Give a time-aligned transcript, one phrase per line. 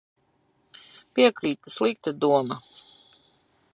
[1.19, 1.73] Piekrītu.
[1.75, 2.61] Slikta doma.